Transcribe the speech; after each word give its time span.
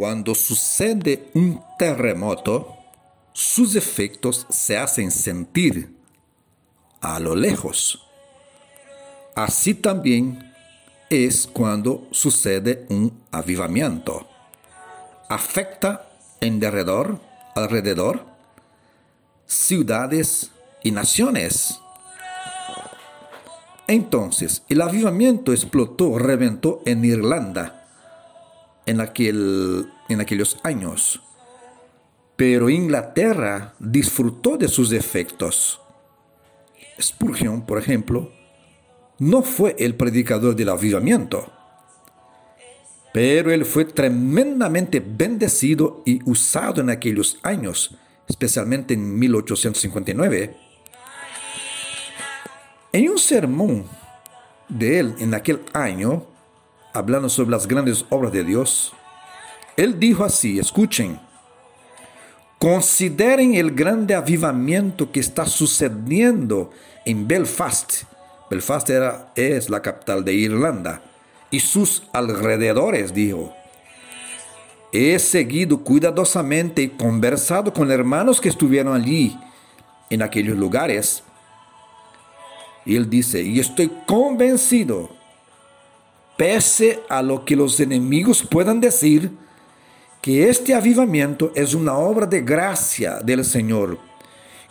Cuando 0.00 0.34
sucede 0.34 1.28
un 1.34 1.62
terremoto, 1.78 2.74
sus 3.34 3.76
efectos 3.76 4.46
se 4.48 4.78
hacen 4.78 5.10
sentir 5.10 5.94
a 7.02 7.20
lo 7.20 7.36
lejos. 7.36 8.08
Así 9.34 9.74
también 9.74 10.54
es 11.10 11.46
cuando 11.46 12.08
sucede 12.12 12.86
un 12.88 13.12
avivamiento. 13.30 14.26
Afecta 15.28 16.08
en 16.40 16.60
derredor, 16.60 17.20
alrededor 17.54 18.24
ciudades 19.44 20.50
y 20.82 20.92
naciones. 20.92 21.78
Entonces, 23.86 24.62
el 24.70 24.80
avivamiento 24.80 25.52
explotó, 25.52 26.18
reventó 26.18 26.80
en 26.86 27.04
Irlanda 27.04 27.79
en, 28.90 29.00
aquel, 29.00 29.88
en 30.08 30.20
aquellos 30.20 30.58
años. 30.62 31.22
Pero 32.36 32.68
Inglaterra 32.68 33.74
disfrutó 33.78 34.56
de 34.56 34.68
sus 34.68 34.92
efectos. 34.92 35.80
Spurgeon, 37.00 37.64
por 37.64 37.78
ejemplo, 37.78 38.32
no 39.18 39.42
fue 39.42 39.76
el 39.78 39.94
predicador 39.94 40.56
del 40.56 40.70
avivamiento, 40.70 41.52
pero 43.12 43.52
él 43.52 43.64
fue 43.64 43.84
tremendamente 43.84 45.00
bendecido 45.00 46.02
y 46.06 46.20
usado 46.28 46.80
en 46.80 46.90
aquellos 46.90 47.38
años, 47.42 47.96
especialmente 48.28 48.94
en 48.94 49.18
1859. 49.18 50.56
En 52.92 53.10
un 53.10 53.18
sermón 53.18 53.84
de 54.68 55.00
él 55.00 55.14
en 55.18 55.34
aquel 55.34 55.60
año, 55.72 56.29
hablando 56.92 57.28
sobre 57.28 57.50
las 57.50 57.66
grandes 57.66 58.04
obras 58.10 58.32
de 58.32 58.44
Dios, 58.44 58.92
él 59.76 59.98
dijo 59.98 60.24
así, 60.24 60.58
escuchen, 60.58 61.18
consideren 62.58 63.54
el 63.54 63.72
grande 63.72 64.14
avivamiento 64.14 65.10
que 65.10 65.20
está 65.20 65.46
sucediendo 65.46 66.70
en 67.04 67.26
Belfast. 67.26 68.04
Belfast 68.50 68.90
era, 68.90 69.32
es 69.34 69.70
la 69.70 69.80
capital 69.80 70.24
de 70.24 70.34
Irlanda 70.34 71.02
y 71.50 71.60
sus 71.60 72.04
alrededores, 72.12 73.14
dijo. 73.14 73.54
He 74.92 75.18
seguido 75.18 75.78
cuidadosamente 75.84 76.82
y 76.82 76.88
conversado 76.88 77.72
con 77.72 77.90
hermanos 77.90 78.40
que 78.40 78.48
estuvieron 78.48 78.94
allí, 78.94 79.38
en 80.10 80.22
aquellos 80.22 80.58
lugares. 80.58 81.22
Y 82.84 82.96
él 82.96 83.08
dice, 83.08 83.42
y 83.42 83.60
estoy 83.60 83.90
convencido, 84.06 85.10
pese 86.40 87.02
a 87.10 87.20
lo 87.20 87.44
que 87.44 87.54
los 87.54 87.78
enemigos 87.80 88.42
puedan 88.42 88.80
decir, 88.80 89.30
que 90.22 90.48
este 90.48 90.74
avivamiento 90.74 91.52
es 91.54 91.74
una 91.74 91.98
obra 91.98 92.24
de 92.24 92.40
gracia 92.40 93.18
del 93.18 93.44
Señor, 93.44 93.98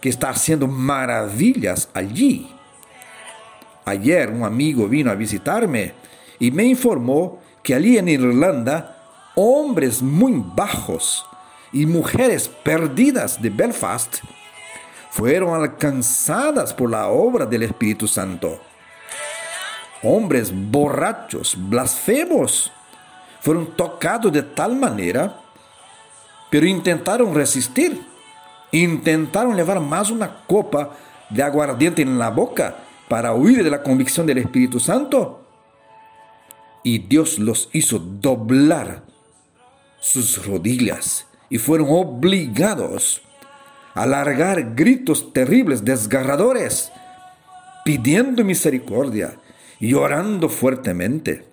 que 0.00 0.08
está 0.08 0.28
haciendo 0.28 0.68
maravillas 0.68 1.88
allí. 1.92 2.48
Ayer 3.84 4.30
un 4.30 4.44
amigo 4.44 4.86
vino 4.86 5.10
a 5.10 5.16
visitarme 5.16 5.94
y 6.38 6.52
me 6.52 6.62
informó 6.62 7.40
que 7.64 7.74
allí 7.74 7.98
en 7.98 8.10
Irlanda 8.10 9.32
hombres 9.34 10.00
muy 10.00 10.40
bajos 10.54 11.26
y 11.72 11.84
mujeres 11.84 12.46
perdidas 12.46 13.42
de 13.42 13.50
Belfast 13.50 14.18
fueron 15.10 15.60
alcanzadas 15.60 16.72
por 16.72 16.92
la 16.92 17.08
obra 17.08 17.44
del 17.44 17.64
Espíritu 17.64 18.06
Santo. 18.06 18.60
Hombres 20.02 20.52
borrachos, 20.54 21.56
blasfemos, 21.58 22.72
fueron 23.40 23.76
tocados 23.76 24.32
de 24.32 24.42
tal 24.42 24.76
manera, 24.76 25.40
pero 26.50 26.66
intentaron 26.66 27.34
resistir. 27.34 28.04
Intentaron 28.72 29.56
llevar 29.56 29.80
más 29.80 30.10
una 30.10 30.44
copa 30.46 30.90
de 31.30 31.42
aguardiente 31.42 32.02
en 32.02 32.18
la 32.18 32.30
boca 32.30 32.76
para 33.08 33.32
huir 33.32 33.62
de 33.62 33.70
la 33.70 33.82
convicción 33.82 34.26
del 34.26 34.38
Espíritu 34.38 34.80
Santo. 34.80 35.46
Y 36.82 36.98
Dios 36.98 37.38
los 37.38 37.68
hizo 37.72 37.98
doblar 37.98 39.04
sus 40.00 40.44
rodillas 40.46 41.26
y 41.48 41.58
fueron 41.58 41.88
obligados 41.90 43.22
a 43.94 44.06
largar 44.06 44.74
gritos 44.74 45.32
terribles, 45.32 45.84
desgarradores, 45.84 46.92
pidiendo 47.84 48.44
misericordia 48.44 49.38
y 49.80 49.94
orando 49.94 50.48
fuertemente. 50.48 51.44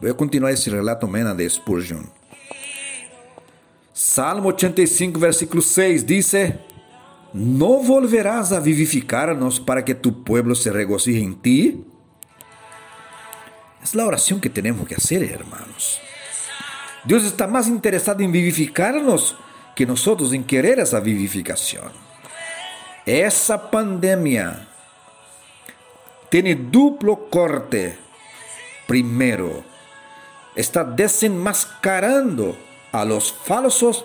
Voy 0.00 0.10
a 0.10 0.14
continuar 0.14 0.52
esse 0.52 0.70
relato 0.70 1.06
mena 1.06 1.34
de 1.34 1.48
Spurgeon. 1.48 2.10
Salmo 3.92 4.48
85, 4.50 5.18
versículo 5.20 5.62
6 5.62 6.06
dice: 6.06 6.58
¿No 7.32 7.78
volverás 7.82 8.52
a 8.52 8.60
vivificarnos 8.60 9.60
para 9.60 9.84
que 9.84 9.94
tu 9.94 10.24
pueblo 10.24 10.54
se 10.54 10.70
regocije 10.70 11.22
en 11.22 11.40
ti? 11.40 11.84
Es 13.82 13.94
la 13.94 14.06
oración 14.06 14.40
que 14.40 14.50
tenemos 14.50 14.86
que 14.88 14.94
hacer, 14.94 15.22
hermanos. 15.24 16.00
Dios 17.04 17.24
está 17.24 17.46
más 17.46 17.68
interesado 17.68 18.22
en 18.22 18.32
vivificarnos 18.32 19.36
que 19.76 19.84
nosotros 19.84 20.32
en 20.32 20.44
querer 20.44 20.78
esa 20.80 21.00
vivificación. 21.00 21.92
Esa 23.04 23.70
pandemia 23.70 24.68
tiene 26.34 26.56
duplo 26.56 27.30
corte. 27.30 27.96
Primero, 28.88 29.62
está 30.56 30.82
desenmascarando 30.82 32.56
a 32.90 33.04
los 33.04 33.32
falsos 33.32 34.04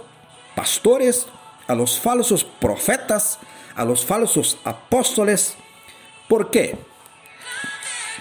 pastores, 0.54 1.26
a 1.68 1.74
los 1.74 2.00
falsos 2.00 2.44
profetas, 2.44 3.40
a 3.76 3.84
los 3.84 4.06
falsos 4.06 4.60
apóstoles. 4.64 5.56
¿Por 6.28 6.52
qué? 6.52 6.78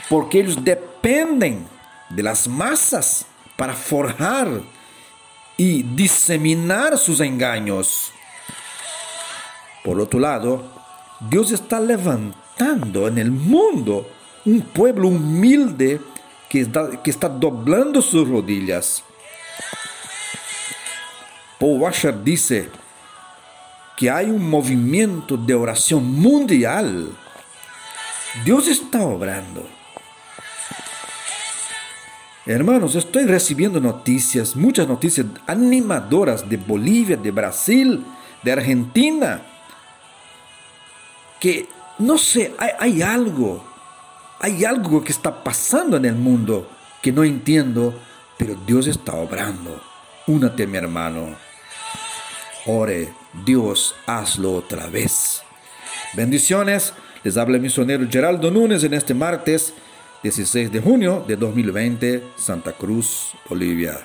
Porque 0.08 0.40
ellos 0.40 0.64
dependen 0.64 1.68
de 2.08 2.22
las 2.22 2.48
masas 2.48 3.26
para 3.58 3.74
forjar 3.74 4.62
y 5.58 5.82
diseminar 5.82 6.96
sus 6.96 7.20
engaños. 7.20 8.10
Por 9.84 10.00
otro 10.00 10.18
lado, 10.18 10.64
Dios 11.28 11.52
está 11.52 11.78
levantando 11.78 12.47
en 12.60 13.18
el 13.18 13.30
mundo 13.30 14.08
un 14.44 14.62
pueblo 14.62 15.08
humilde 15.08 16.00
que 16.48 16.60
está, 17.04 17.28
doblando 17.28 18.02
sus 18.02 18.28
rodillas. 18.28 19.04
Paul 21.58 21.80
Washer 21.80 22.22
dice 22.22 22.68
que 23.96 24.10
hay 24.10 24.26
un 24.26 24.48
movimiento 24.48 25.36
de 25.36 25.54
oración 25.54 26.04
mundial. 26.04 27.10
Dios 28.44 28.68
está 28.68 29.02
obrando. 29.02 29.66
Hermanos, 32.46 32.94
estoy 32.94 33.26
recibiendo 33.26 33.78
noticias, 33.78 34.56
muchas 34.56 34.88
noticias 34.88 35.26
animadoras 35.46 36.48
de 36.48 36.56
Bolivia, 36.56 37.16
de 37.16 37.30
Brasil, 37.30 38.04
de 38.42 38.52
Argentina, 38.52 39.42
que 41.38 41.68
no 41.98 42.18
sé, 42.18 42.54
hay, 42.58 43.02
algo 43.02 43.64
hay 44.40 44.64
algo 44.64 45.02
que 45.02 45.12
está 45.12 45.42
pasando 45.42 45.96
en 45.96 46.04
el 46.04 46.14
mundo 46.14 46.70
que 47.02 47.12
no 47.12 47.24
entiendo, 47.24 47.94
pero 48.36 48.54
Dios 48.66 48.86
está 48.86 49.14
obrando. 49.14 49.80
Únate, 50.26 50.66
mi 50.66 50.78
hermano. 50.78 51.36
Ore, 52.66 53.12
Dios, 53.44 53.94
hazlo 54.06 54.54
otra 54.54 54.86
vez. 54.86 55.42
Bendiciones. 56.14 56.92
Les 57.24 57.36
habla 57.36 57.56
el 57.56 57.62
misionero 57.62 58.06
Geraldo 58.08 58.50
Núñez 58.50 58.84
en 58.84 58.94
este 58.94 59.12
martes 59.12 59.74
16 60.22 60.70
de 60.70 60.80
junio 60.80 61.24
de 61.26 61.36
2020, 61.36 62.22
Santa 62.36 62.72
Cruz, 62.72 63.32
Bolivia. 63.48 63.98